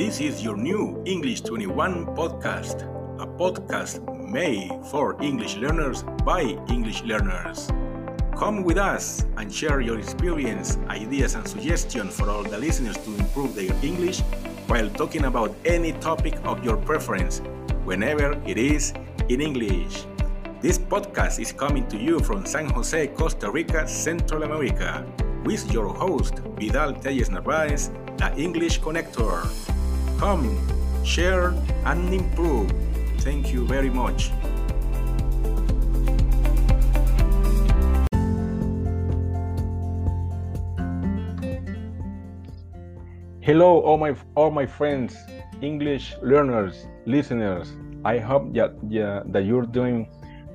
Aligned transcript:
This 0.00 0.18
is 0.18 0.42
your 0.42 0.56
new 0.56 1.02
English 1.04 1.42
21 1.42 2.16
podcast, 2.16 2.88
a 3.20 3.26
podcast 3.26 4.00
made 4.32 4.70
for 4.90 5.22
English 5.22 5.56
learners 5.56 6.04
by 6.24 6.56
English 6.70 7.02
learners. 7.02 7.68
Come 8.34 8.62
with 8.64 8.78
us 8.78 9.26
and 9.36 9.52
share 9.52 9.82
your 9.82 9.98
experience, 9.98 10.78
ideas, 10.88 11.34
and 11.34 11.46
suggestions 11.46 12.18
for 12.18 12.30
all 12.30 12.42
the 12.42 12.56
listeners 12.56 12.96
to 12.96 13.14
improve 13.14 13.54
their 13.54 13.76
English 13.82 14.20
while 14.68 14.88
talking 14.88 15.26
about 15.26 15.54
any 15.66 15.92
topic 16.00 16.34
of 16.44 16.64
your 16.64 16.78
preference, 16.78 17.42
whenever 17.84 18.40
it 18.46 18.56
is 18.56 18.94
in 19.28 19.42
English. 19.42 20.06
This 20.62 20.78
podcast 20.78 21.38
is 21.40 21.52
coming 21.52 21.86
to 21.88 21.98
you 21.98 22.20
from 22.20 22.46
San 22.46 22.70
Jose, 22.70 23.08
Costa 23.08 23.50
Rica, 23.50 23.86
Central 23.86 24.44
America, 24.44 25.04
with 25.44 25.70
your 25.70 25.88
host, 25.92 26.38
Vidal 26.56 26.94
Telles 26.94 27.28
Narvaez, 27.28 27.90
the 28.16 28.32
English 28.38 28.80
Connector. 28.80 29.44
Come, 30.20 30.54
share, 31.02 31.54
and 31.86 32.12
improve. 32.12 32.70
Thank 33.20 33.54
you 33.54 33.66
very 33.66 33.88
much. 33.88 34.30
Hello, 43.40 43.80
all 43.80 43.96
my 43.96 44.14
all 44.34 44.50
my 44.50 44.66
friends, 44.66 45.16
English 45.62 46.14
learners, 46.20 46.86
listeners. 47.06 47.72
I 48.04 48.18
hope 48.18 48.52
that 48.52 48.74
yeah, 48.90 49.22
that 49.32 49.46
you're 49.46 49.64
doing 49.64 50.06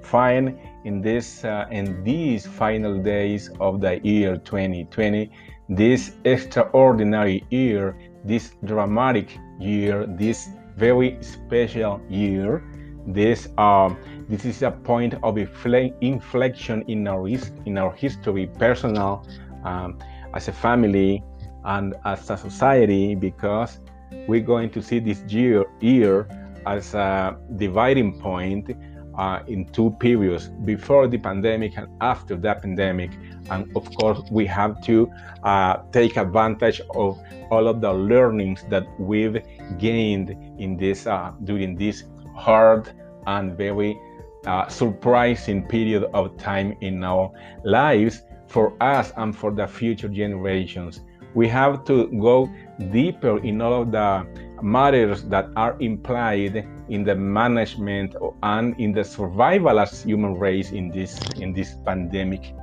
fine 0.04 0.60
in 0.84 1.02
this 1.02 1.44
uh, 1.44 1.66
in 1.72 2.04
these 2.04 2.46
final 2.46 3.02
days 3.02 3.50
of 3.60 3.82
the 3.82 4.00
year 4.06 4.38
2020, 4.38 5.32
this 5.70 6.12
extraordinary 6.24 7.44
year, 7.50 7.98
this 8.24 8.52
dramatic 8.64 9.40
year, 9.60 10.06
this 10.06 10.50
very 10.78 11.18
special 11.22 12.02
year. 12.10 12.64
This 13.08 13.48
um, 13.58 13.98
this 14.28 14.46
is 14.46 14.64
a 14.64 14.72
point 14.72 15.14
of 15.22 15.38
inflection 15.38 16.84
in 16.88 17.08
our 17.08 17.28
in 17.28 17.78
our 17.78 17.94
history, 17.94 18.48
personal, 18.58 19.26
um, 19.64 20.00
as 20.34 20.48
a 20.48 20.54
family, 20.54 21.24
and 21.66 21.94
as 22.04 22.30
a 22.30 22.38
society, 22.38 23.14
because 23.14 23.80
we're 24.28 24.42
going 24.42 24.72
to 24.72 24.82
see 24.82 25.00
this 25.00 25.22
year 25.28 25.66
year 25.82 26.28
as 26.66 26.96
a 26.96 27.38
dividing 27.58 28.20
point 28.20 28.72
uh, 29.18 29.40
in 29.48 29.66
two 29.66 29.92
periods 30.00 30.50
before 30.66 31.08
the 31.08 31.18
pandemic 31.18 31.78
and 31.78 31.88
after 32.02 32.36
the 32.36 32.54
pandemic. 32.56 33.12
And 33.50 33.76
of 33.76 33.94
course, 33.96 34.22
we 34.32 34.46
have 34.48 34.82
to 34.84 35.12
uh, 35.44 35.78
take 35.92 36.18
advantage 36.18 36.82
of 36.96 37.22
all 37.52 37.68
of 37.68 37.82
the 37.82 37.94
learnings 37.94 38.66
that 38.70 38.88
we've 39.00 39.38
gained 39.78 40.32
in 40.60 40.78
this 40.78 41.08
uh, 41.08 41.32
during 41.44 41.76
this 41.76 42.04
hard 42.36 42.92
and 43.28 43.58
very 43.58 44.00
uh, 44.46 44.68
surprising 44.68 45.68
period 45.68 46.04
of 46.14 46.38
time 46.38 46.76
in 46.82 47.04
our 47.04 47.32
lives 47.64 48.24
for 48.48 48.74
us 48.82 49.12
and 49.18 49.36
for 49.36 49.52
the 49.52 49.68
future 49.68 50.08
generations. 50.08 51.02
We 51.34 51.48
have 51.50 51.84
to 51.86 52.08
go 52.08 52.50
deeper 52.92 53.44
in 53.44 53.62
all 53.62 53.82
of 53.82 53.92
the 53.92 54.26
matters 54.62 55.24
that 55.26 55.50
are 55.56 55.76
implied 55.80 56.66
in 56.90 57.04
the 57.04 57.16
management 57.16 58.16
and 58.44 58.80
in 58.80 58.92
the 58.92 59.04
survival 59.04 59.80
as 59.80 60.04
human 60.04 60.36
race 60.38 60.72
in 60.72 60.90
this 60.90 61.20
in 61.38 61.54
this 61.54 61.76
pandemic 61.86 62.54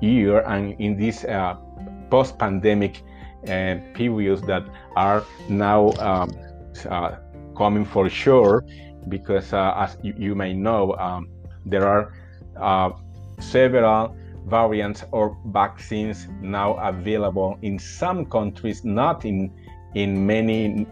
year 0.00 0.40
and 0.46 0.78
in 0.80 0.96
this 0.96 1.24
uh, 1.24 1.54
post-pandemic 2.10 3.02
uh, 3.48 3.76
periods 3.94 4.42
that 4.42 4.64
are 4.96 5.24
now 5.48 5.92
um, 5.92 6.30
uh, 6.88 7.16
coming 7.56 7.84
for 7.84 8.08
sure 8.08 8.64
because 9.08 9.52
uh, 9.52 9.74
as 9.76 9.96
you, 10.02 10.14
you, 10.16 10.34
may 10.34 10.52
know 10.52 10.94
um, 10.96 11.28
there 11.66 11.86
are 11.86 12.14
uh, 12.60 12.90
several 13.40 14.16
variants 14.46 15.04
or 15.12 15.36
vaccines 15.46 16.28
now 16.40 16.74
available 16.74 17.58
in 17.62 17.78
some 17.78 18.26
countries 18.26 18.84
not 18.84 19.24
in 19.24 19.50
in 19.94 20.26
many 20.26 20.86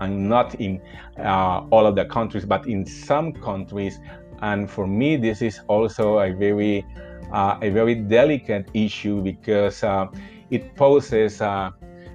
and 0.00 0.28
not 0.28 0.54
in 0.56 0.80
uh, 1.18 1.64
all 1.70 1.86
of 1.86 1.94
the 1.94 2.04
countries 2.04 2.44
but 2.44 2.66
in 2.66 2.84
some 2.84 3.32
countries. 3.32 4.00
And 4.40 4.70
for 4.70 4.86
me 4.86 5.16
this 5.16 5.42
is 5.42 5.60
also 5.68 6.18
a 6.18 6.32
very 6.32 6.84
uh, 7.32 7.58
a 7.60 7.70
very 7.70 7.94
delicate 7.94 8.70
issue 8.74 9.22
because 9.22 9.82
uh, 9.82 10.06
it 10.50 10.74
poses 10.76 11.40
uh, 11.40 11.70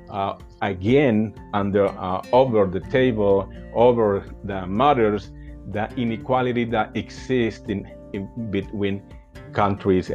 uh, 0.09 0.38
again 0.62 1.34
under 1.53 1.88
uh, 1.88 2.22
over 2.31 2.66
the 2.66 2.80
table 2.80 3.51
over 3.74 4.25
the 4.44 4.66
matters 4.68 5.31
the 5.72 5.90
inequality 5.95 6.66
that 6.66 6.95
exists 6.95 7.66
in, 7.68 7.90
in 8.13 8.28
between 8.51 9.01
countries 9.53 10.07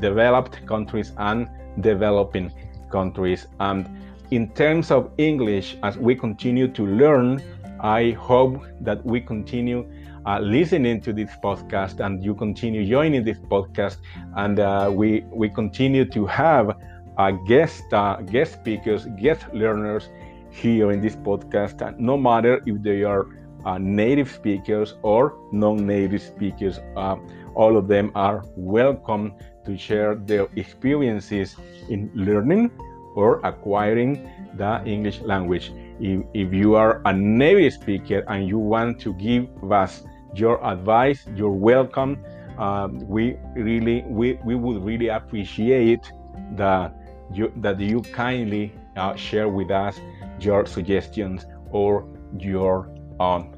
developed 0.00 0.64
countries 0.66 1.12
and 1.18 1.48
developing 1.80 2.50
countries. 2.90 3.46
And 3.60 3.88
in 4.30 4.48
terms 4.54 4.90
of 4.90 5.10
English, 5.18 5.76
as 5.82 5.96
we 5.96 6.14
continue 6.14 6.68
to 6.68 6.86
learn, 6.86 7.42
I 7.80 8.10
hope 8.12 8.64
that 8.80 9.04
we 9.04 9.20
continue 9.20 9.88
uh, 10.26 10.40
listening 10.40 11.00
to 11.02 11.12
this 11.12 11.30
podcast 11.42 12.04
and 12.04 12.24
you 12.24 12.34
continue 12.34 12.84
joining 12.84 13.22
this 13.24 13.38
podcast 13.38 13.98
and 14.36 14.58
uh, 14.58 14.90
we 14.92 15.24
we 15.30 15.48
continue 15.48 16.04
to 16.06 16.26
have 16.26 16.76
uh, 17.18 17.30
guest 17.46 17.84
uh, 17.92 18.16
guest 18.22 18.54
speakers, 18.54 19.06
guest 19.20 19.46
learners 19.52 20.08
here 20.50 20.90
in 20.90 21.00
this 21.00 21.14
podcast. 21.14 21.86
And 21.86 21.98
no 22.00 22.16
matter 22.16 22.60
if 22.66 22.82
they 22.82 23.04
are 23.04 23.26
uh, 23.64 23.78
native 23.78 24.30
speakers 24.30 24.94
or 25.02 25.34
non-native 25.52 26.22
speakers, 26.22 26.80
uh, 26.96 27.16
all 27.54 27.76
of 27.76 27.86
them 27.86 28.10
are 28.14 28.42
welcome 28.56 29.34
to 29.64 29.76
share 29.76 30.14
their 30.16 30.48
experiences 30.56 31.56
in 31.88 32.10
learning 32.14 32.70
or 33.16 33.40
acquiring 33.44 34.30
the 34.54 34.80
English 34.84 35.20
language. 35.22 35.72
If, 35.98 36.22
if 36.34 36.52
you 36.52 36.76
are 36.76 37.02
a 37.04 37.12
native 37.12 37.72
speaker 37.72 38.24
and 38.28 38.46
you 38.46 38.58
want 38.58 39.00
to 39.00 39.14
give 39.14 39.48
us 39.72 40.04
your 40.34 40.64
advice, 40.64 41.26
you're 41.34 41.50
welcome. 41.50 42.22
Um, 42.58 43.00
we 43.08 43.36
really, 43.56 44.02
we, 44.06 44.38
we 44.44 44.54
would 44.54 44.84
really 44.84 45.08
appreciate 45.08 46.12
that 46.52 46.94
you, 47.32 47.52
that 47.56 47.80
you 47.80 48.00
kindly 48.00 48.72
uh, 48.96 49.16
share 49.16 49.48
with 49.48 49.70
us 49.70 49.98
your 50.40 50.64
suggestions 50.66 51.46
or 51.70 52.06
your 52.38 52.88
um, 53.18 53.52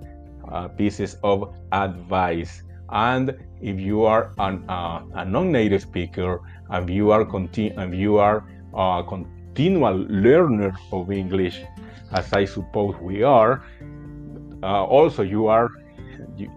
uh, 0.50 0.68
pieces 0.68 1.16
of 1.22 1.54
advice. 1.72 2.62
And 2.90 3.36
if 3.60 3.78
you 3.78 4.04
are 4.04 4.32
an, 4.38 4.64
uh, 4.68 5.02
a 5.14 5.24
non-native 5.24 5.82
speaker, 5.82 6.40
and 6.70 6.88
you 6.88 7.10
are 7.10 7.24
conti- 7.24 7.70
and 7.70 7.96
you 7.96 8.18
are 8.18 8.44
uh, 8.74 9.02
con- 9.02 9.26
continual 9.58 10.06
learner 10.08 10.72
of 10.92 11.10
English, 11.10 11.64
as 12.12 12.32
I 12.32 12.44
suppose 12.44 12.94
we 13.00 13.24
are, 13.24 13.64
uh, 14.62 14.84
also 14.84 15.22
you 15.24 15.48
are 15.48 15.68
you, 16.36 16.48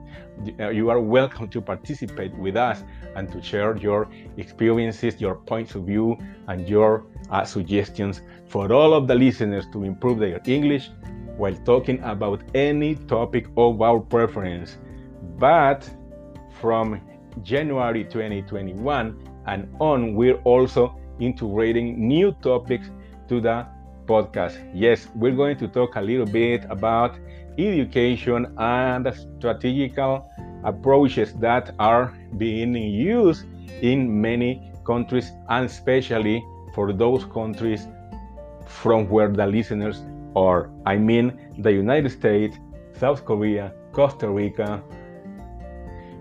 uh, 0.59 0.69
you 0.69 0.91
are 0.91 1.01
welcome 1.01 1.47
to 1.47 1.61
participate 1.61 2.31
with 2.37 2.55
us 2.55 2.83
and 3.15 3.27
to 3.31 3.41
share 3.41 3.75
your 3.77 4.07
experiences, 4.37 5.19
your 5.19 5.33
points 5.33 5.73
of 5.73 5.85
view, 5.85 6.15
and 6.47 6.69
your 6.69 7.05
uh, 7.31 7.43
suggestions 7.43 8.21
for 8.47 8.71
all 8.71 8.93
of 8.93 9.07
the 9.07 9.15
listeners 9.15 9.65
to 9.73 9.83
improve 9.83 10.19
their 10.19 10.39
English 10.45 10.91
while 11.37 11.55
talking 11.65 11.99
about 12.03 12.43
any 12.53 12.93
topic 12.93 13.47
of 13.57 13.81
our 13.81 13.99
preference. 13.99 14.77
But 15.39 15.89
from 16.61 17.01
January 17.41 18.03
2021 18.03 19.27
and 19.47 19.75
on, 19.79 20.13
we're 20.13 20.39
also 20.43 21.00
integrating 21.21 22.07
new 22.07 22.31
topics 22.41 22.89
to 23.29 23.39
the 23.39 23.65
podcast. 24.05 24.57
Yes, 24.73 25.07
we're 25.15 25.35
going 25.35 25.57
to 25.57 25.67
talk 25.67 25.95
a 25.95 26.01
little 26.01 26.25
bit 26.25 26.65
about 26.69 27.17
education 27.57 28.53
and 28.57 29.07
strategical 29.15 30.29
approaches 30.63 31.33
that 31.35 31.73
are 31.79 32.13
being 32.37 32.75
used 32.75 33.45
in 33.81 34.21
many 34.21 34.71
countries 34.85 35.31
and 35.49 35.65
especially 35.65 36.43
for 36.73 36.91
those 36.93 37.25
countries 37.25 37.87
from 38.65 39.07
where 39.09 39.29
the 39.29 39.45
listeners 39.45 40.01
are. 40.35 40.69
I 40.85 40.97
mean, 40.97 41.25
the 41.59 41.71
United 41.71 42.11
States, 42.11 42.57
South 42.97 43.25
Korea, 43.25 43.73
Costa 43.91 44.29
Rica, 44.29 44.81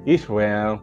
Israel, 0.07 0.83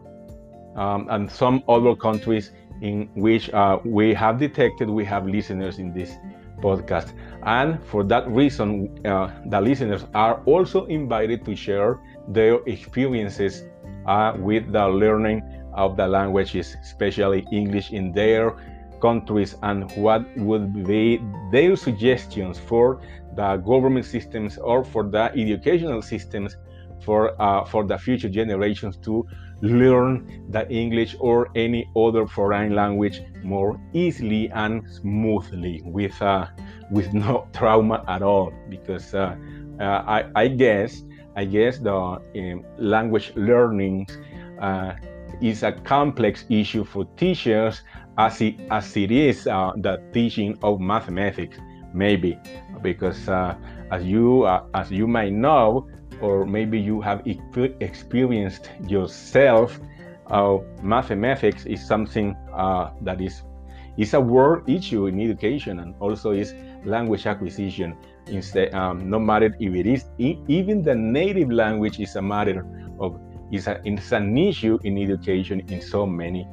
um, 0.76 1.08
and 1.10 1.30
some 1.30 1.62
other 1.68 1.94
countries 1.94 2.52
in 2.80 3.08
which 3.14 3.50
uh, 3.50 3.78
we 3.84 4.14
have 4.14 4.38
detected 4.38 4.88
we 4.88 5.04
have 5.04 5.26
listeners 5.26 5.78
in 5.78 5.92
this 5.92 6.16
podcast. 6.60 7.12
And 7.44 7.82
for 7.84 8.04
that 8.04 8.28
reason, 8.28 8.98
uh, 9.06 9.30
the 9.46 9.60
listeners 9.60 10.04
are 10.14 10.42
also 10.44 10.86
invited 10.86 11.44
to 11.44 11.54
share 11.54 12.00
their 12.28 12.58
experiences 12.66 13.64
uh, 14.06 14.34
with 14.38 14.72
the 14.72 14.88
learning 14.88 15.42
of 15.74 15.96
the 15.96 16.06
languages, 16.06 16.76
especially 16.82 17.46
English, 17.52 17.92
in 17.92 18.12
their 18.12 18.56
countries 19.00 19.54
and 19.62 19.90
what 19.92 20.22
would 20.38 20.84
be 20.84 21.20
their 21.52 21.76
suggestions 21.76 22.58
for 22.58 23.00
the 23.36 23.56
government 23.58 24.04
systems 24.04 24.58
or 24.58 24.84
for 24.84 25.04
the 25.04 25.30
educational 25.36 26.02
systems 26.02 26.56
for 27.04 27.40
uh, 27.40 27.64
for 27.64 27.86
the 27.86 27.96
future 27.96 28.28
generations 28.28 28.96
to 28.96 29.24
learn 29.60 30.44
the 30.50 30.68
English 30.70 31.16
or 31.20 31.48
any 31.54 31.88
other 31.96 32.26
foreign 32.26 32.74
language 32.74 33.22
more 33.42 33.80
easily 33.92 34.50
and 34.50 34.88
smoothly 34.90 35.82
with 35.84 36.20
uh, 36.22 36.46
with 36.90 37.12
no 37.12 37.46
trauma 37.52 38.04
at 38.08 38.22
all. 38.22 38.52
Because 38.68 39.14
uh, 39.14 39.36
uh 39.80 40.02
I, 40.06 40.24
I, 40.34 40.48
guess 40.48 41.02
I 41.36 41.44
guess 41.44 41.78
the 41.78 41.94
um, 41.94 42.64
language 42.78 43.32
learning 43.36 44.06
uh, 44.60 44.94
is 45.40 45.62
a 45.62 45.72
complex 45.72 46.44
issue 46.48 46.84
for 46.84 47.04
teachers 47.16 47.82
as 48.16 48.40
it, 48.40 48.56
as 48.70 48.96
it 48.96 49.10
is 49.10 49.46
uh, 49.46 49.72
the 49.76 50.02
teaching 50.12 50.58
of 50.62 50.80
mathematics 50.80 51.58
maybe. 51.94 52.38
Because 52.82 53.28
uh, 53.28 53.56
as 53.90 54.04
you 54.04 54.46
as 54.74 54.90
you 54.90 55.06
might 55.06 55.32
know 55.32 55.88
or 56.20 56.44
maybe 56.44 56.78
you 56.78 57.00
have 57.00 57.22
experienced 57.80 58.70
yourself 58.86 59.80
uh, 60.30 60.58
mathematics 60.82 61.64
is 61.66 61.86
something 61.86 62.36
uh, 62.52 62.90
that 63.02 63.20
is 63.20 63.42
is 63.96 64.14
a 64.14 64.20
world 64.20 64.68
issue 64.68 65.06
in 65.06 65.20
education 65.20 65.80
and 65.80 65.94
also 65.98 66.30
is 66.30 66.54
language 66.84 67.26
acquisition. 67.26 67.96
Instead 68.28 68.74
um, 68.74 69.08
no 69.08 69.18
matter 69.18 69.56
if 69.58 69.74
it 69.74 69.86
is 69.86 70.04
even 70.18 70.82
the 70.82 70.94
native 70.94 71.50
language 71.50 71.98
is 71.98 72.14
a 72.16 72.22
matter 72.22 72.66
of 73.00 73.18
is 73.50 73.66
a, 73.66 73.80
it's 73.84 74.12
an 74.12 74.36
issue 74.36 74.78
in 74.84 74.98
education 74.98 75.60
in 75.68 75.80
so 75.80 76.06
many 76.06 76.46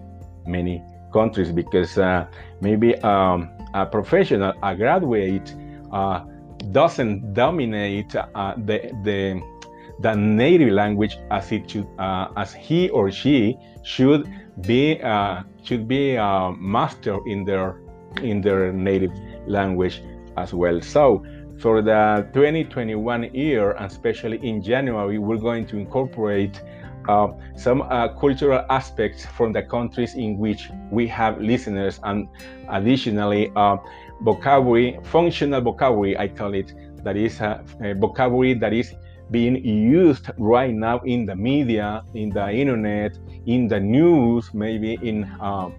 many 0.47 0.81
countries 1.11 1.51
because 1.51 1.97
uh, 1.97 2.25
maybe 2.61 2.95
um, 2.99 3.49
a 3.73 3.85
professional 3.85 4.53
a 4.63 4.75
graduate 4.75 5.53
uh, 5.91 6.23
doesn't 6.71 7.33
dominate 7.33 8.15
uh, 8.15 8.53
the 8.65 8.89
the 9.03 9.41
the 9.99 10.13
native 10.15 10.73
language 10.73 11.17
as 11.31 11.51
it 11.51 11.69
should 11.69 11.87
uh, 11.99 12.27
as 12.35 12.53
he 12.53 12.89
or 12.89 13.11
she 13.11 13.57
should 13.83 14.29
be 14.61 15.01
uh, 15.01 15.43
should 15.63 15.87
be 15.87 16.15
a 16.15 16.51
master 16.57 17.17
in 17.27 17.43
their 17.45 17.81
in 18.21 18.41
their 18.41 18.71
native 18.71 19.11
language 19.47 20.01
as 20.37 20.53
well. 20.53 20.81
So 20.81 21.23
for 21.59 21.81
the 21.81 22.27
2021 22.33 23.33
year 23.33 23.71
and 23.71 23.85
especially 23.85 24.37
in 24.47 24.61
january 24.61 25.17
we're 25.17 25.37
going 25.37 25.65
to 25.65 25.77
incorporate 25.77 26.61
uh, 27.07 27.27
some 27.55 27.81
uh, 27.83 28.07
cultural 28.19 28.65
aspects 28.69 29.25
from 29.25 29.53
the 29.53 29.61
countries 29.61 30.15
in 30.15 30.37
which 30.37 30.69
we 30.91 31.07
have 31.07 31.39
listeners 31.39 31.99
and 32.03 32.27
additionally 32.69 33.51
uh, 33.55 33.77
vocabulary 34.21 34.99
functional 35.03 35.61
vocabulary 35.61 36.17
i 36.17 36.27
call 36.27 36.53
it 36.53 36.73
that 37.03 37.15
is 37.15 37.39
a, 37.39 37.63
a 37.81 37.93
vocabulary 37.93 38.53
that 38.53 38.73
is 38.73 38.93
being 39.31 39.63
used 39.65 40.29
right 40.37 40.73
now 40.73 40.99
in 40.99 41.25
the 41.25 41.35
media, 41.35 42.03
in 42.13 42.29
the 42.29 42.49
internet, 42.51 43.17
in 43.45 43.67
the 43.67 43.79
news, 43.79 44.53
maybe 44.53 44.97
in 45.01 45.23
um, 45.39 45.73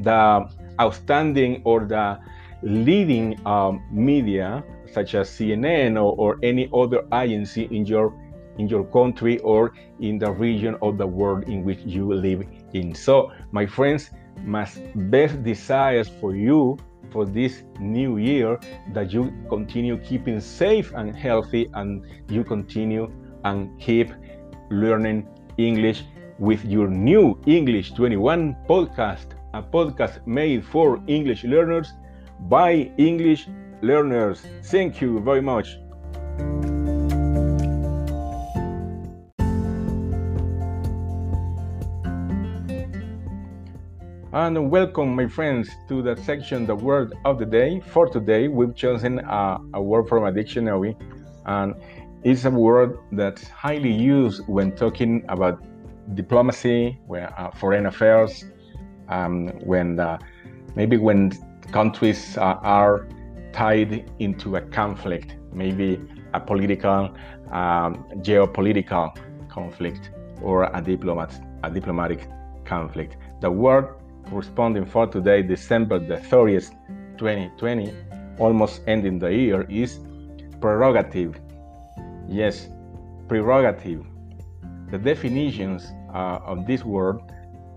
the 0.00 0.48
outstanding 0.80 1.62
or 1.64 1.80
the 1.84 2.18
leading 2.62 3.44
um, 3.46 3.82
media, 3.90 4.62
such 4.92 5.14
as 5.14 5.28
CNN 5.28 5.96
or, 5.96 6.14
or, 6.16 6.38
any 6.42 6.68
other 6.74 7.02
agency 7.12 7.64
in 7.70 7.86
your 7.86 8.12
in 8.58 8.68
your 8.68 8.84
country 8.84 9.38
or 9.38 9.72
in 10.00 10.18
the 10.18 10.30
region 10.30 10.76
of 10.82 10.98
the 10.98 11.06
world 11.06 11.44
in 11.48 11.64
which 11.64 11.78
you 11.86 12.12
live 12.12 12.44
in. 12.74 12.94
So, 12.94 13.32
my 13.50 13.64
friends, 13.64 14.10
my 14.44 14.68
best 14.94 15.42
desires 15.42 16.08
for 16.20 16.36
you 16.36 16.76
for 17.12 17.24
this 17.24 17.62
new 17.78 18.16
year 18.16 18.58
that 18.92 19.12
you 19.12 19.32
continue 19.48 19.98
keeping 19.98 20.40
safe 20.40 20.92
and 20.94 21.14
healthy 21.14 21.68
and 21.74 22.04
you 22.28 22.42
continue 22.44 23.10
and 23.44 23.78
keep 23.80 24.10
learning 24.70 25.28
English 25.58 26.04
with 26.38 26.64
your 26.64 26.88
new 26.88 27.38
English 27.46 27.92
21 27.92 28.56
podcast, 28.68 29.26
a 29.54 29.62
podcast 29.62 30.26
made 30.26 30.64
for 30.64 31.00
English 31.06 31.44
learners 31.44 31.92
by 32.48 32.90
English 32.96 33.48
learners. 33.82 34.44
Thank 34.64 35.00
you 35.00 35.20
very 35.20 35.42
much. 35.42 35.76
And 44.34 44.70
welcome, 44.70 45.14
my 45.14 45.26
friends, 45.26 45.68
to 45.88 46.00
the 46.00 46.16
section, 46.16 46.64
the 46.64 46.74
word 46.74 47.12
of 47.26 47.38
the 47.38 47.44
day. 47.44 47.80
For 47.80 48.08
today, 48.08 48.48
we've 48.48 48.74
chosen 48.74 49.18
a, 49.18 49.58
a 49.74 49.82
word 49.82 50.08
from 50.08 50.24
a 50.24 50.32
dictionary, 50.32 50.96
and 51.44 51.74
it's 52.22 52.46
a 52.46 52.50
word 52.50 52.98
that's 53.12 53.46
highly 53.48 53.92
used 53.92 54.48
when 54.48 54.74
talking 54.74 55.22
about 55.28 55.62
diplomacy, 56.14 56.98
where, 57.06 57.38
uh, 57.38 57.50
foreign 57.50 57.84
affairs, 57.84 58.46
um, 59.10 59.48
when 59.66 60.00
uh, 60.00 60.16
maybe 60.76 60.96
when 60.96 61.32
countries 61.70 62.38
uh, 62.38 62.56
are 62.62 63.06
tied 63.52 64.10
into 64.18 64.56
a 64.56 64.62
conflict, 64.62 65.36
maybe 65.52 66.00
a 66.32 66.40
political, 66.40 67.14
um, 67.50 68.02
geopolitical 68.22 69.14
conflict, 69.50 70.10
or 70.40 70.70
a 70.72 70.80
diplomat, 70.80 71.38
a 71.64 71.70
diplomatic 71.70 72.30
conflict. 72.64 73.18
The 73.42 73.50
word 73.50 73.96
corresponding 74.32 74.86
for 74.86 75.06
today, 75.06 75.42
December 75.42 75.98
the 75.98 76.16
30th, 76.16 76.70
2020, 77.18 77.92
almost 78.38 78.80
ending 78.86 79.18
the 79.18 79.30
year, 79.30 79.66
is 79.68 80.00
prerogative. 80.58 81.38
Yes, 82.26 82.68
prerogative. 83.28 84.06
The 84.90 84.96
definitions 84.96 85.92
uh, 86.14 86.38
of 86.46 86.66
this 86.66 86.82
word 86.82 87.20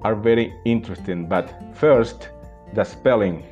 are 0.04 0.16
very 0.16 0.54
interesting, 0.64 1.28
but 1.28 1.54
first, 1.74 2.30
the 2.74 2.86
spelling 2.86 3.44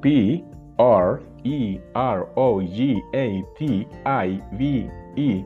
P 0.00 0.44
R 0.78 1.22
E 1.42 1.80
R 1.96 2.28
O 2.36 2.62
G 2.62 3.02
A 3.14 3.42
T 3.58 3.88
I 4.06 4.40
V 4.52 4.88
E, 5.16 5.44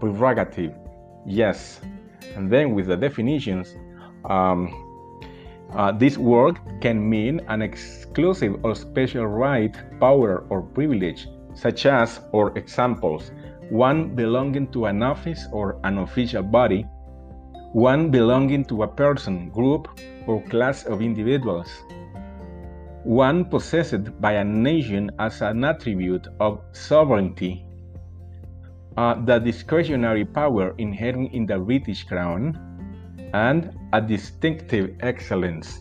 prerogative. 0.00 0.74
Yes, 1.24 1.80
and 2.34 2.50
then 2.50 2.74
with 2.74 2.86
the 2.88 2.96
definitions, 2.96 3.76
um, 4.24 4.87
uh, 5.74 5.92
this 5.92 6.16
word 6.16 6.58
can 6.80 7.08
mean 7.08 7.40
an 7.48 7.62
exclusive 7.62 8.56
or 8.64 8.74
special 8.74 9.26
right, 9.26 9.76
power, 10.00 10.46
or 10.48 10.62
privilege, 10.62 11.28
such 11.54 11.86
as, 11.86 12.20
or 12.32 12.56
examples, 12.56 13.32
one 13.70 14.14
belonging 14.14 14.68
to 14.68 14.86
an 14.86 15.02
office 15.02 15.46
or 15.52 15.78
an 15.84 15.98
official 15.98 16.42
body, 16.42 16.86
one 17.72 18.10
belonging 18.10 18.64
to 18.64 18.82
a 18.82 18.88
person, 18.88 19.50
group, 19.50 19.88
or 20.26 20.42
class 20.44 20.84
of 20.84 21.02
individuals, 21.02 21.68
one 23.04 23.44
possessed 23.44 24.20
by 24.20 24.32
a 24.32 24.44
nation 24.44 25.10
as 25.18 25.42
an 25.42 25.64
attribute 25.64 26.26
of 26.40 26.60
sovereignty, 26.72 27.64
uh, 28.96 29.14
the 29.24 29.38
discretionary 29.38 30.24
power 30.24 30.74
inherent 30.78 31.32
in 31.32 31.46
the 31.46 31.58
British 31.58 32.04
Crown, 32.04 32.58
and 33.34 33.76
a 33.92 34.00
distinctive 34.00 34.96
excellence. 35.00 35.80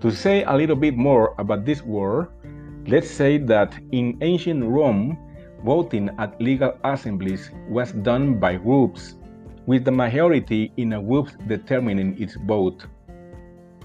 To 0.00 0.10
say 0.10 0.44
a 0.44 0.56
little 0.56 0.76
bit 0.76 0.96
more 0.96 1.34
about 1.38 1.64
this 1.64 1.82
word, 1.82 2.28
let's 2.86 3.10
say 3.10 3.38
that 3.38 3.78
in 3.92 4.16
ancient 4.20 4.64
Rome, 4.64 5.18
voting 5.64 6.10
at 6.18 6.40
legal 6.40 6.72
assemblies 6.84 7.50
was 7.68 7.92
done 7.92 8.40
by 8.40 8.56
groups, 8.56 9.16
with 9.66 9.84
the 9.84 9.92
majority 9.92 10.72
in 10.78 10.94
a 10.94 11.02
group 11.02 11.28
determining 11.46 12.20
its 12.20 12.34
vote. 12.46 12.86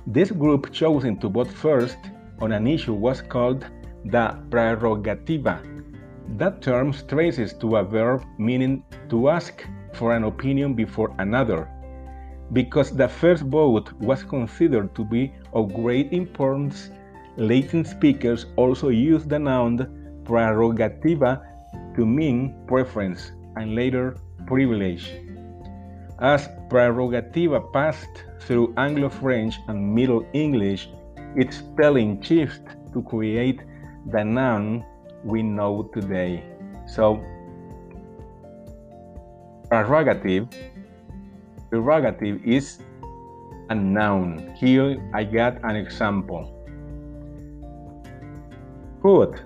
This 0.08 0.32
group 0.32 0.72
chosen 0.72 1.18
to 1.20 1.30
vote 1.30 1.52
first 1.52 1.98
on 2.40 2.52
an 2.52 2.68
issue 2.68 2.94
was 2.94 3.22
called 3.22 3.66
the 4.06 4.38
prerogativa. 4.50 5.60
That 6.38 6.62
term 6.62 6.94
traces 7.08 7.54
to 7.54 7.78
a 7.78 7.84
verb 7.84 8.24
meaning 8.38 8.84
to 9.10 9.30
ask 9.30 9.66
for 9.94 10.16
an 10.16 10.24
opinion 10.24 10.74
before 10.74 11.14
another, 11.20 11.70
because 12.54 12.92
the 12.92 13.08
first 13.08 13.44
vote 13.44 13.92
was 14.00 14.24
considered 14.24 14.94
to 14.96 15.04
be 15.04 15.34
of 15.54 15.74
great 15.74 16.14
importance, 16.14 16.90
Latin 17.38 17.84
speakers 17.84 18.46
also 18.56 18.90
used 18.90 19.30
the 19.30 19.40
noun 19.40 19.78
prerogativa 20.24 21.42
to 21.96 22.06
mean 22.06 22.56
preference 22.68 23.32
and 23.56 23.76
later 23.76 24.16
privilege. 24.48 25.12
As 26.20 26.48
prerogativa 26.70 27.60
passed 27.74 28.24
through 28.40 28.74
Anglo 28.78 29.10
French 29.10 29.56
and 29.68 29.94
Middle 29.94 30.26
English, 30.34 30.88
its 31.36 31.58
spelling 31.58 32.22
shifted 32.22 32.78
to 32.94 33.02
create 33.02 33.62
the 34.12 34.24
noun 34.24 34.86
we 35.24 35.42
know 35.44 35.90
today. 35.94 36.44
So, 36.88 37.20
prerogative 39.70 40.48
prerogative 41.70 42.44
is 42.46 42.80
a 43.70 43.76
noun. 43.76 44.54
Here 44.56 44.98
I 45.14 45.24
got 45.24 45.64
an 45.64 45.76
example. 45.76 46.52
Quote, 49.02 49.44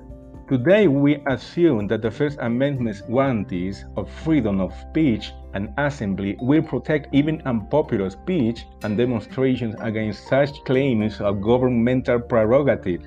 Today 0.49 0.87
we 0.87 1.21
assume 1.27 1.85
that 1.89 2.01
the 2.01 2.09
First 2.09 2.39
Amendment's 2.41 3.01
guarantees 3.01 3.85
of 3.95 4.09
freedom 4.09 4.59
of 4.59 4.73
speech 4.89 5.31
and 5.53 5.69
assembly 5.77 6.37
will 6.41 6.63
protect 6.63 7.13
even 7.13 7.39
unpopular 7.45 8.09
speech 8.09 8.65
and 8.81 8.97
demonstrations 8.97 9.75
against 9.79 10.27
such 10.27 10.63
claims 10.65 11.21
of 11.21 11.39
governmental 11.39 12.19
prerogative. 12.19 13.01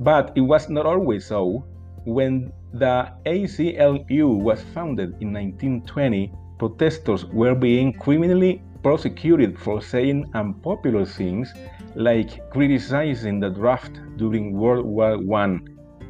But 0.00 0.32
it 0.36 0.40
was 0.40 0.70
not 0.70 0.86
always 0.86 1.26
so. 1.26 1.66
When 2.04 2.50
the 2.72 3.12
ACLU 3.26 4.40
was 4.40 4.62
founded 4.72 5.16
in 5.20 5.34
1920, 5.34 6.32
protesters 6.58 7.24
were 7.26 7.54
being 7.54 7.92
criminally 7.92 8.62
prosecuted 8.82 9.58
for 9.58 9.82
saying 9.82 10.30
unpopular 10.34 11.04
things 11.04 11.52
like 11.94 12.50
criticizing 12.50 13.40
the 13.40 13.50
draft 13.50 14.00
during 14.16 14.52
World 14.52 14.86
War 14.86 15.18
I 15.36 15.58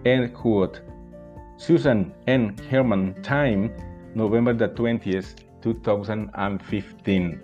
End 0.04 0.34
quote. 0.34 0.80
Susan 1.56 2.12
N. 2.26 2.56
Herman, 2.70 3.20
Time, 3.22 3.72
November 4.14 4.52
the 4.52 4.68
20th, 4.68 5.34
2015. 5.62 7.40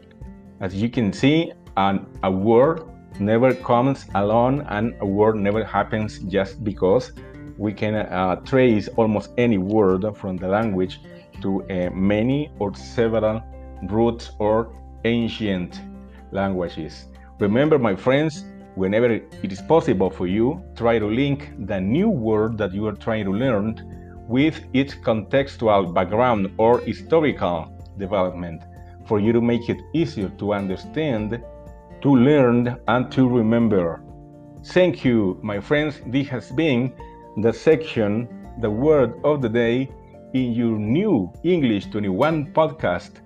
As 0.60 0.74
you 0.74 0.88
can 0.88 1.12
see, 1.12 1.52
an, 1.76 2.06
a 2.22 2.30
word 2.30 2.82
never 3.18 3.54
comes 3.54 4.06
alone 4.14 4.64
and 4.68 4.94
a 5.00 5.06
word 5.06 5.36
never 5.36 5.64
happens 5.64 6.18
just 6.20 6.62
because 6.62 7.12
we 7.58 7.72
can 7.72 7.94
uh, 7.94 8.36
trace 8.36 8.88
almost 8.96 9.30
any 9.38 9.58
word 9.58 10.04
from 10.16 10.36
the 10.36 10.48
language 10.48 11.00
to 11.42 11.62
uh, 11.64 11.90
many 11.90 12.50
or 12.58 12.74
several 12.74 13.42
roots 13.88 14.30
or 14.38 14.72
ancient 15.04 15.80
languages. 16.30 17.08
Remember, 17.38 17.78
my 17.78 17.94
friends, 17.94 18.44
whenever 18.74 19.10
it 19.10 19.52
is 19.52 19.60
possible 19.62 20.10
for 20.10 20.26
you, 20.26 20.62
try 20.76 20.98
to 20.98 21.06
link 21.06 21.52
the 21.66 21.80
new 21.80 22.08
word 22.08 22.56
that 22.58 22.72
you 22.72 22.86
are 22.86 22.92
trying 22.96 23.24
to 23.24 23.32
learn 23.32 24.24
with 24.28 24.64
its 24.72 24.94
contextual 24.94 25.92
background 25.92 26.50
or 26.56 26.80
historical 26.80 27.68
development 27.98 28.62
for 29.06 29.18
you 29.20 29.32
to 29.32 29.40
make 29.40 29.68
it 29.68 29.80
easier 29.92 30.28
to 30.38 30.54
understand, 30.54 31.42
to 32.00 32.08
learn, 32.08 32.78
and 32.88 33.10
to 33.12 33.28
remember. 33.28 34.02
Thank 34.66 35.04
you, 35.04 35.38
my 35.42 35.60
friends. 35.60 36.00
This 36.06 36.28
has 36.28 36.50
been 36.52 36.92
the 37.38 37.52
section, 37.52 38.28
the 38.60 38.70
word 38.70 39.20
of 39.24 39.42
the 39.42 39.48
day, 39.48 39.90
in 40.34 40.52
your 40.52 40.78
new 40.78 41.30
English 41.44 41.86
21 41.90 42.52
podcast, 42.52 43.20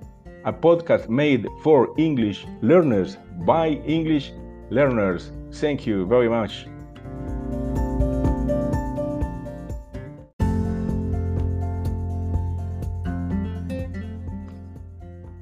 a 0.44 0.52
podcast 0.52 1.08
made 1.08 1.46
for 1.62 1.94
English 1.98 2.46
learners 2.62 3.16
by 3.46 3.68
English 3.86 4.32
learners. 4.70 5.30
Thank 5.52 5.86
you 5.86 6.04
very 6.06 6.28
much. 6.28 6.66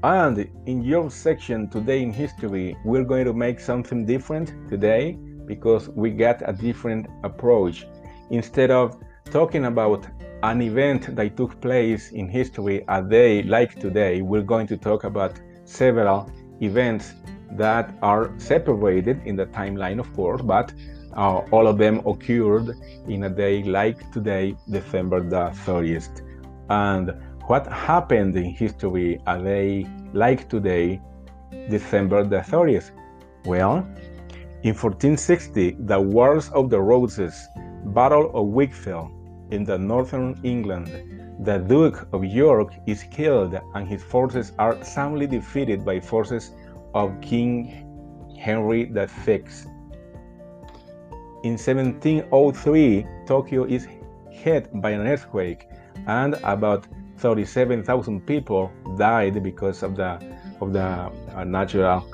And 0.02 0.46
in 0.66 0.82
your 0.82 1.10
section 1.10 1.70
today 1.70 2.02
in 2.02 2.12
history, 2.12 2.76
we're 2.84 3.04
going 3.04 3.24
to 3.24 3.32
make 3.32 3.58
something 3.58 4.04
different 4.04 4.52
today 4.68 5.16
because 5.46 5.88
we 5.88 6.10
got 6.10 6.46
a 6.46 6.52
different 6.52 7.06
approach. 7.22 7.86
Instead 8.30 8.70
of 8.70 8.98
talking 9.30 9.64
about 9.66 10.06
an 10.42 10.60
event 10.60 11.14
that 11.16 11.36
took 11.36 11.60
place 11.60 12.12
in 12.12 12.28
history 12.28 12.84
a 12.88 13.02
day 13.02 13.42
like 13.42 13.78
today, 13.80 14.22
we're 14.22 14.42
going 14.42 14.66
to 14.66 14.76
talk 14.76 15.04
about 15.04 15.40
several 15.64 16.30
events 16.60 17.14
that 17.52 17.94
are 18.02 18.32
separated 18.38 19.20
in 19.24 19.36
the 19.36 19.46
timeline, 19.46 19.98
of 19.98 20.12
course, 20.14 20.42
but 20.42 20.72
uh, 21.16 21.38
all 21.50 21.66
of 21.66 21.78
them 21.78 22.02
occurred 22.06 22.76
in 23.08 23.24
a 23.24 23.30
day 23.30 23.62
like 23.62 24.10
today, 24.12 24.56
December 24.70 25.20
the 25.20 25.50
30th. 25.64 26.22
And 26.68 27.12
what 27.46 27.66
happened 27.66 28.36
in 28.36 28.44
history 28.44 29.20
a 29.26 29.38
day 29.38 29.86
like 30.12 30.48
today, 30.48 31.00
December 31.70 32.24
the 32.24 32.38
30th? 32.38 32.90
Well, 33.44 33.76
in 34.62 34.74
1460, 34.74 35.76
the 35.80 36.00
Wars 36.00 36.50
of 36.50 36.70
the 36.70 36.80
Roses, 36.80 37.34
Battle 37.86 38.30
of 38.34 38.46
Wakefield 38.48 39.10
in 39.50 39.64
the 39.64 39.78
northern 39.78 40.40
England, 40.42 40.88
the 41.40 41.58
Duke 41.58 42.08
of 42.12 42.24
York 42.24 42.74
is 42.86 43.04
killed 43.10 43.58
and 43.74 43.88
his 43.88 44.02
forces 44.02 44.52
are 44.58 44.82
soundly 44.84 45.26
defeated 45.26 45.84
by 45.84 46.00
forces 46.00 46.52
of 46.94 47.12
King 47.20 47.84
Henry 48.38 48.84
VI. 48.84 49.44
In 51.42 51.58
1703, 51.58 53.06
Tokyo 53.26 53.64
is 53.64 53.86
hit 54.30 54.68
by 54.80 54.90
an 54.90 55.06
earthquake, 55.06 55.68
and 56.06 56.34
about 56.42 56.86
37,000 57.18 58.26
people 58.26 58.72
died 58.96 59.42
because 59.42 59.82
of 59.82 59.96
the 59.96 60.18
of 60.60 60.72
the 60.72 61.10
uh, 61.34 61.44
natural 61.44 62.06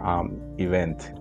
um, 0.00 0.40
event. 0.58 1.12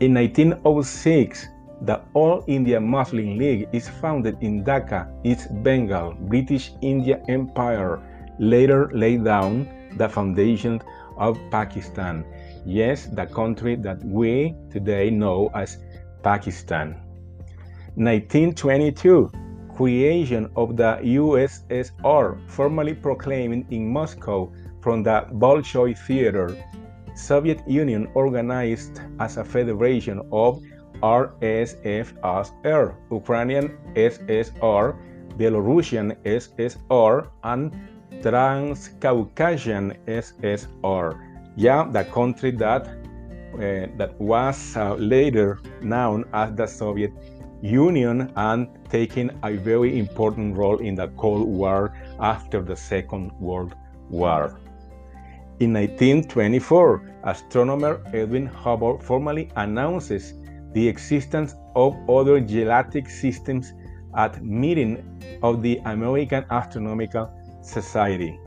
In 0.00 0.12
1906, 0.14 1.48
the 1.82 2.00
All 2.14 2.44
India 2.46 2.80
Muslim 2.80 3.36
League 3.38 3.68
is 3.72 3.88
founded 3.88 4.36
in 4.40 4.64
Dhaka, 4.64 5.08
East 5.24 5.48
Bengal, 5.62 6.14
British 6.14 6.72
India 6.80 7.22
Empire, 7.28 8.00
later 8.38 8.90
laid 8.92 9.24
down 9.24 9.68
the 9.96 10.08
foundations 10.08 10.82
of 11.18 11.38
Pakistan. 11.50 12.24
Yes, 12.64 13.06
the 13.06 13.26
country 13.26 13.76
that 13.76 14.02
we 14.04 14.54
today 14.70 15.10
know 15.10 15.50
as 15.54 15.78
Pakistan. 16.22 16.96
1922 17.96 19.30
creation 19.76 20.50
of 20.56 20.76
the 20.76 20.98
USSR, 21.04 22.38
formally 22.48 22.94
proclaimed 22.94 23.70
in 23.70 23.92
Moscow 23.92 24.50
from 24.80 25.02
the 25.02 25.26
Bolshoi 25.32 25.96
Theater. 26.06 26.56
Soviet 27.14 27.60
Union 27.66 28.08
organized 28.14 29.00
as 29.20 29.36
a 29.36 29.44
federation 29.44 30.20
of 30.32 30.62
RSFSR, 31.02 32.94
Ukrainian 33.10 33.76
SSR, 33.94 34.94
Belarusian 35.38 36.16
SSR, 36.24 37.28
and 37.44 37.72
Transcaucasian 38.22 39.94
SSR. 40.06 41.20
Yeah, 41.56 41.88
the 41.90 42.04
country 42.04 42.50
that 42.52 42.86
uh, 43.56 43.86
that 43.96 44.14
was 44.20 44.76
uh, 44.76 44.94
later 44.94 45.58
known 45.80 46.24
as 46.32 46.54
the 46.54 46.66
Soviet 46.66 47.12
Union 47.62 48.30
and 48.36 48.68
taking 48.90 49.30
a 49.42 49.52
very 49.52 49.98
important 49.98 50.56
role 50.56 50.78
in 50.78 50.94
the 50.94 51.08
Cold 51.16 51.48
War 51.48 51.92
after 52.20 52.60
the 52.60 52.76
Second 52.76 53.32
World 53.40 53.74
War. 54.10 54.60
In 55.58 55.72
1924, 55.72 57.14
astronomer 57.24 58.02
Edwin 58.12 58.44
Hubble 58.44 58.98
formally 58.98 59.48
announces 59.56 60.34
the 60.76 60.86
existence 60.86 61.54
of 61.74 61.96
other 62.06 62.38
galactic 62.38 63.08
systems 63.08 63.72
at 64.14 64.44
meeting 64.44 64.92
of 65.42 65.62
the 65.62 65.80
American 65.86 66.44
Astronomical 66.50 67.32
Society. 67.62 68.38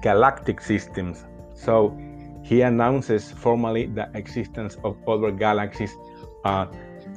Galactic 0.00 0.62
systems. 0.62 1.26
So 1.52 1.94
he 2.42 2.62
announces 2.62 3.30
formally 3.32 3.84
the 3.84 4.08
existence 4.14 4.78
of 4.82 4.96
other 5.06 5.30
galaxies 5.30 5.94
uh, 6.46 6.68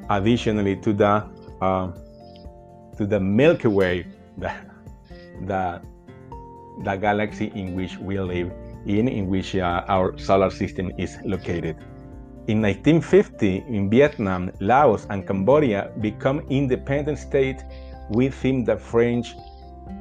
additionally 0.09 0.75
to 0.85 0.91
the 0.91 1.23
uh, 1.61 1.87
to 2.97 3.05
the 3.05 3.21
Milky 3.21 3.69
Way, 3.69 4.05
the, 4.37 4.51
the 5.45 5.81
the 6.83 6.95
galaxy 6.97 7.53
in 7.55 7.73
which 7.73 7.97
we 7.99 8.19
live 8.19 8.51
in, 8.85 9.07
in 9.07 9.27
which 9.27 9.55
uh, 9.55 9.85
our 9.87 10.17
solar 10.17 10.51
system 10.51 10.91
is 10.97 11.17
located. 11.23 11.77
In 12.47 12.61
1950, 12.61 13.65
in 13.67 13.89
Vietnam, 13.89 14.51
Laos, 14.61 15.05
and 15.09 15.27
Cambodia 15.27 15.91
become 15.99 16.39
independent 16.49 17.19
states 17.19 17.61
within 18.11 18.63
the 18.63 18.77
French 18.77 19.35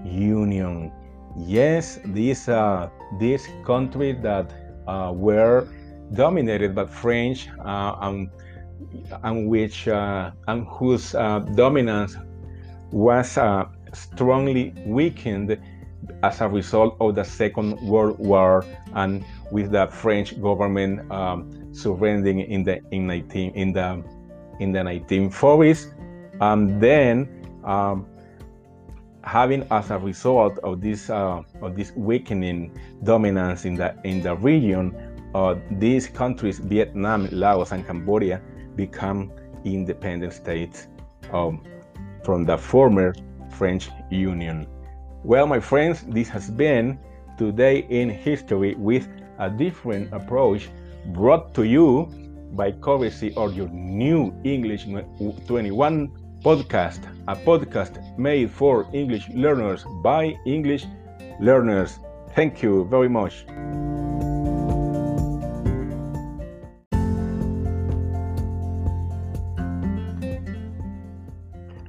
Union. 0.05 0.93
Yes, 1.37 1.99
these 2.05 2.49
uh, 2.49 2.88
these 3.19 3.49
countries 3.65 4.23
that 4.23 4.55
uh, 4.87 5.12
were 5.12 5.67
dominated 6.12 6.73
by 6.73 6.87
French 6.87 7.49
uh, 7.65 7.97
and, 8.03 8.31
and 9.25 9.49
which 9.49 9.88
uh, 9.88 10.31
and 10.47 10.69
whose 10.69 11.17
uh, 11.17 11.41
dominance 11.57 12.17
was 12.93 13.37
uh, 13.38 13.65
strongly 13.93 14.73
weakened 14.87 15.59
as 16.23 16.41
a 16.41 16.49
result 16.49 16.97
of 17.00 17.17
the 17.17 17.25
Second 17.25 17.81
World 17.83 18.19
War 18.21 18.65
and 18.95 19.25
with 19.50 19.73
the 19.73 19.87
French 19.88 20.41
government 20.41 21.11
um, 21.11 21.73
surrendering 21.75 22.41
in 22.41 22.65
the 22.65 22.81
in 22.91 23.07
19 23.07 23.53
in 23.55 23.73
the 23.73 24.03
in 24.61 24.73
the 24.73 24.81
1940s, 24.81 25.93
and 26.41 26.81
then 26.81 27.29
um, 27.65 28.07
having 29.23 29.67
as 29.71 29.91
a 29.91 29.99
result 29.99 30.59
of 30.59 30.81
this 30.81 31.11
uh, 31.11 31.43
of 31.62 31.76
this 31.76 31.93
weakening 31.97 32.79
dominance 33.03 33.65
in 33.65 33.75
the 33.75 33.95
in 34.05 34.23
the 34.23 34.35
region, 34.37 34.95
uh, 35.35 35.55
these 35.73 36.07
countries, 36.07 36.59
Vietnam, 36.59 37.29
Laos, 37.33 37.73
and 37.73 37.87
Cambodia, 37.87 38.41
become 38.75 39.31
independent 39.65 40.33
states 40.33 40.88
um, 41.33 41.62
from 42.25 42.45
the 42.45 42.57
former 42.57 43.15
French 43.50 43.91
Union. 44.11 44.67
Well, 45.25 45.47
my 45.47 45.61
friends, 45.61 46.03
this 46.09 46.29
has 46.29 46.50
been 46.50 46.99
Today 47.37 47.85
in 47.91 48.09
History 48.09 48.75
with 48.76 49.09
a 49.38 49.50
different 49.50 50.12
approach 50.12 50.69
brought 51.07 51.55
to 51.55 51.64
you 51.64 52.07
by 52.52 52.73
courtesy 52.73 53.35
or 53.35 53.50
your 53.50 53.69
new 53.69 54.35
English 54.45 54.85
21 54.85 56.09
podcast, 56.43 57.00
a 57.28 57.37
podcast 57.37 58.19
made 58.19 58.50
for 58.50 58.87
English 58.93 59.28
learners 59.31 59.85
by 60.02 60.35
English 60.47 60.87
learners. 61.40 61.99
Thank 62.35 62.62
you 62.62 62.85
very 62.85 63.09
much. 63.09 63.45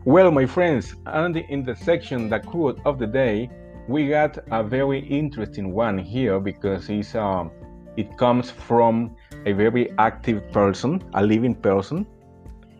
Well, 0.07 0.31
my 0.31 0.45
friends, 0.45 0.95
and 1.05 1.35
in 1.35 1.63
the 1.63 1.75
section 1.75 2.29
the 2.29 2.39
quote 2.39 2.79
of 2.85 2.97
the 2.97 3.07
day, 3.07 3.49
we 3.87 4.09
got 4.09 4.37
a 4.51 4.63
very 4.63 4.99
interesting 4.99 5.71
one 5.73 5.97
here 5.97 6.39
because 6.39 6.89
it's 6.89 7.15
um, 7.15 7.51
it 7.95 8.17
comes 8.17 8.51
from 8.51 9.15
a 9.45 9.53
very 9.53 9.91
active 9.97 10.51
person, 10.51 11.01
a 11.13 11.23
living 11.25 11.55
person, 11.55 12.05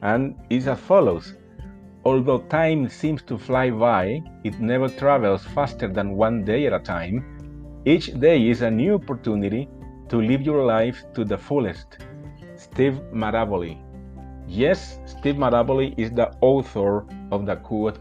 and 0.01 0.35
it's 0.49 0.67
as 0.67 0.79
follows. 0.79 1.35
Although 2.03 2.39
time 2.49 2.89
seems 2.89 3.21
to 3.23 3.37
fly 3.37 3.69
by, 3.69 4.21
it 4.43 4.59
never 4.59 4.89
travels 4.89 5.43
faster 5.43 5.87
than 5.87 6.15
one 6.15 6.43
day 6.43 6.67
at 6.67 6.73
a 6.73 6.79
time. 6.79 7.23
Each 7.85 8.07
day 8.19 8.49
is 8.49 8.61
a 8.61 8.69
new 8.69 8.95
opportunity 8.95 9.67
to 10.09 10.21
live 10.21 10.41
your 10.41 10.65
life 10.65 11.03
to 11.15 11.23
the 11.25 11.37
fullest. 11.37 11.97
Steve 12.55 13.01
Maraboli. 13.13 13.77
Yes, 14.47 14.99
Steve 15.05 15.35
Maraboli 15.35 15.93
is 15.97 16.11
the 16.11 16.31
author 16.41 17.05
of 17.31 17.45
the 17.45 17.55
quote 17.57 17.99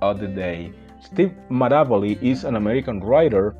of 0.00 0.20
the 0.20 0.28
day. 0.28 0.72
Steve 1.06 1.34
Maraboli 1.48 2.20
is 2.20 2.42
an 2.42 2.56
American 2.56 2.98
writer 3.00 3.54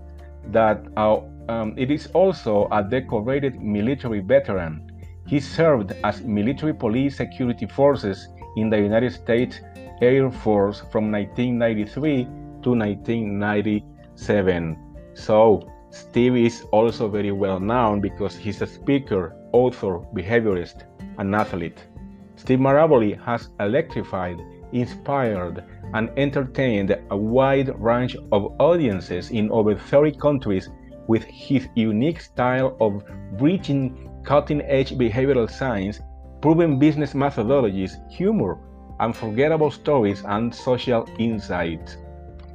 that 0.50 0.84
uh, 0.96 1.20
um, 1.48 1.74
it 1.76 1.92
is 1.92 2.08
also 2.08 2.66
a 2.72 2.82
decorated 2.82 3.62
military 3.62 4.18
veteran. 4.18 4.90
He 5.28 5.38
served 5.38 5.92
as 6.02 6.22
military 6.22 6.74
police 6.74 7.16
security 7.16 7.66
forces 7.66 8.26
in 8.56 8.68
the 8.68 8.78
United 8.78 9.12
States 9.12 9.60
Air 10.02 10.28
Force 10.28 10.80
from 10.90 11.12
1993 11.12 12.24
to 12.62 12.70
1997. 12.70 14.76
So, 15.14 15.70
Steve 15.90 16.36
is 16.36 16.64
also 16.72 17.08
very 17.08 17.30
well 17.30 17.60
known 17.60 18.00
because 18.00 18.34
he's 18.34 18.60
a 18.60 18.66
speaker, 18.66 19.36
author, 19.52 20.00
behaviorist, 20.14 20.82
and 21.18 21.32
athlete. 21.32 21.86
Steve 22.34 22.58
Maraboli 22.58 23.22
has 23.22 23.50
electrified, 23.60 24.40
inspired, 24.72 25.62
and 25.94 26.10
entertained 26.16 26.96
a 27.10 27.16
wide 27.16 27.68
range 27.80 28.16
of 28.32 28.52
audiences 28.60 29.30
in 29.30 29.50
over 29.50 29.74
30 29.74 30.12
countries 30.12 30.68
with 31.06 31.24
his 31.24 31.68
unique 31.74 32.20
style 32.20 32.76
of 32.80 33.04
bridging 33.38 34.10
cutting 34.24 34.60
edge 34.62 34.92
behavioral 34.92 35.48
science, 35.48 36.00
proven 36.42 36.78
business 36.78 37.14
methodologies, 37.14 37.92
humor, 38.10 38.58
unforgettable 39.00 39.70
stories, 39.70 40.22
and 40.26 40.54
social 40.54 41.08
insights. 41.18 41.96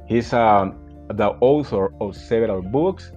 He's 0.06 0.32
uh, 0.32 0.70
the 1.08 1.30
author 1.40 1.92
of 2.00 2.14
several 2.14 2.62
books 2.62 3.12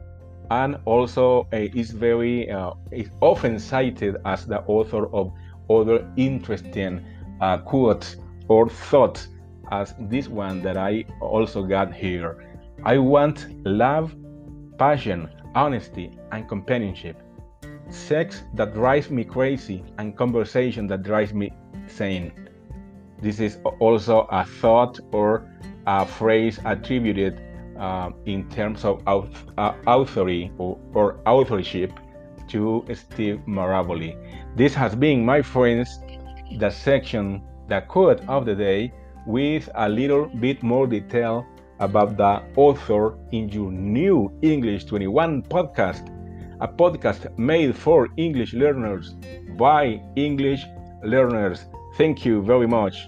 and 0.51 0.77
also 0.85 1.47
uh, 1.53 1.57
is 1.73 1.91
very 1.91 2.49
uh, 2.49 2.71
is 2.91 3.09
often 3.21 3.59
cited 3.59 4.17
as 4.25 4.45
the 4.45 4.61
author 4.61 5.07
of 5.13 5.31
other 5.69 6.07
interesting 6.17 7.03
uh, 7.41 7.57
quotes 7.57 8.17
or 8.47 8.69
thoughts 8.69 9.27
as 9.71 9.93
this 9.99 10.27
one 10.27 10.61
that 10.61 10.77
I 10.77 11.05
also 11.21 11.63
got 11.63 11.93
here. 11.93 12.45
I 12.83 12.97
want 12.97 13.47
love, 13.65 14.15
passion, 14.77 15.29
honesty, 15.55 16.11
and 16.31 16.47
companionship. 16.47 17.21
Sex 17.89 18.43
that 18.55 18.73
drives 18.73 19.09
me 19.09 19.23
crazy 19.23 19.83
and 19.97 20.17
conversation 20.17 20.87
that 20.87 21.03
drives 21.03 21.33
me 21.33 21.51
sane. 21.87 22.31
This 23.21 23.39
is 23.39 23.57
also 23.79 24.27
a 24.31 24.43
thought 24.43 24.99
or 25.11 25.49
a 25.87 26.05
phrase 26.05 26.59
attributed 26.65 27.41
uh, 27.79 28.11
in 28.25 28.49
terms 28.49 28.83
of 28.85 29.03
uh, 29.57 29.73
authority 29.87 30.51
or, 30.57 30.79
or 30.93 31.19
authorship 31.25 31.91
to 32.47 32.85
Steve 32.93 33.41
Maraboli. 33.47 34.15
This 34.55 34.73
has 34.73 34.95
been, 34.95 35.25
my 35.25 35.41
friends, 35.41 35.99
the 36.57 36.69
section, 36.69 37.41
the 37.67 37.81
quote 37.81 38.21
of 38.27 38.45
the 38.45 38.55
day, 38.55 38.93
with 39.25 39.69
a 39.75 39.89
little 39.89 40.25
bit 40.39 40.61
more 40.63 40.87
detail 40.87 41.45
about 41.79 42.17
the 42.17 42.41
author 42.55 43.17
in 43.31 43.49
your 43.49 43.71
new 43.71 44.31
English 44.41 44.85
21 44.85 45.43
podcast, 45.43 46.09
a 46.61 46.67
podcast 46.67 47.37
made 47.37 47.75
for 47.75 48.07
English 48.17 48.53
learners 48.53 49.15
by 49.57 50.01
English 50.15 50.65
learners. 51.03 51.65
Thank 51.97 52.25
you 52.25 52.41
very 52.41 52.67
much. 52.67 53.07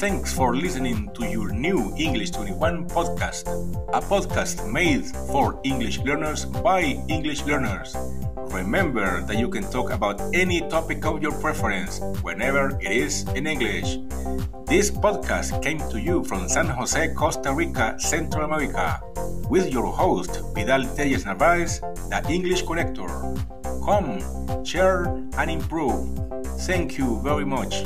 Thanks 0.00 0.32
for 0.32 0.56
listening 0.56 1.10
to 1.14 1.26
your 1.26 1.52
new 1.52 1.92
English 1.98 2.30
21 2.30 2.88
podcast, 2.88 3.44
a 3.92 4.00
podcast 4.00 4.70
made 4.70 5.04
for 5.30 5.60
English 5.62 5.98
learners 5.98 6.46
by 6.46 6.96
English 7.08 7.44
learners. 7.44 7.94
Remember 8.50 9.22
that 9.22 9.38
you 9.38 9.48
can 9.48 9.62
talk 9.70 9.90
about 9.90 10.20
any 10.34 10.60
topic 10.68 11.04
of 11.06 11.22
your 11.22 11.32
preference 11.32 12.00
whenever 12.22 12.76
it 12.80 12.90
is 12.90 13.22
in 13.34 13.46
English. 13.46 13.98
This 14.66 14.90
podcast 14.90 15.62
came 15.62 15.78
to 15.90 16.00
you 16.00 16.24
from 16.24 16.48
San 16.48 16.66
Jose, 16.66 17.14
Costa 17.14 17.54
Rica, 17.54 17.94
Central 17.98 18.44
America, 18.44 19.00
with 19.48 19.72
your 19.72 19.86
host, 19.86 20.42
Vidal 20.54 20.84
Telles 20.96 21.24
Narvaez, 21.24 21.80
the 22.10 22.24
English 22.28 22.64
Connector. 22.64 23.08
Come, 23.84 24.18
share, 24.64 25.06
and 25.38 25.50
improve. 25.50 26.10
Thank 26.66 26.98
you 26.98 27.20
very 27.22 27.46
much. 27.46 27.84